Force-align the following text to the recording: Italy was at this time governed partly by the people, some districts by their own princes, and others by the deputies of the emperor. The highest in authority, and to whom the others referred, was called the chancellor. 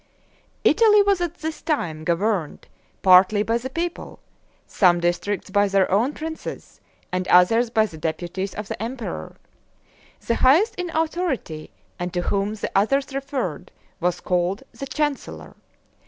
Italy 0.63 1.03
was 1.03 1.21
at 1.21 1.35
this 1.35 1.61
time 1.61 2.03
governed 2.03 2.67
partly 3.03 3.43
by 3.43 3.59
the 3.59 3.69
people, 3.69 4.17
some 4.65 4.99
districts 4.99 5.51
by 5.51 5.67
their 5.67 5.91
own 5.91 6.11
princes, 6.15 6.81
and 7.11 7.27
others 7.27 7.69
by 7.69 7.85
the 7.85 7.99
deputies 7.99 8.55
of 8.55 8.67
the 8.67 8.81
emperor. 8.81 9.35
The 10.25 10.33
highest 10.41 10.73
in 10.73 10.89
authority, 10.89 11.69
and 11.99 12.11
to 12.15 12.23
whom 12.23 12.55
the 12.55 12.71
others 12.73 13.13
referred, 13.13 13.69
was 13.99 14.21
called 14.21 14.63
the 14.71 14.87
chancellor. 14.87 15.55